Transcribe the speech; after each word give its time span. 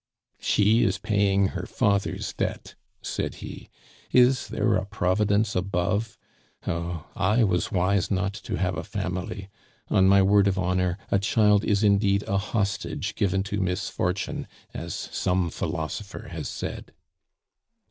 "She 0.39 0.83
is 0.83 0.97
paying 0.97 1.49
her 1.49 1.67
father's 1.67 2.33
debt," 2.33 2.73
said 3.03 3.35
he. 3.35 3.69
"Is 4.11 4.47
there 4.47 4.73
a 4.75 4.87
Providence 4.87 5.55
above? 5.55 6.17
Oh, 6.65 7.05
I 7.15 7.43
was 7.43 7.71
wise 7.71 8.09
not 8.09 8.33
to 8.33 8.55
have 8.57 8.75
a 8.75 8.83
family. 8.83 9.47
On 9.89 10.07
my 10.07 10.23
word 10.23 10.47
of 10.47 10.57
honor, 10.57 10.97
a 11.11 11.19
child 11.19 11.63
is 11.63 11.83
indeed 11.83 12.23
a 12.23 12.39
hostage 12.39 13.13
given 13.13 13.43
to 13.43 13.61
misfortune, 13.61 14.47
as 14.73 14.95
some 14.95 15.51
philosopher 15.51 16.29
has 16.29 16.49
said." 16.49 16.93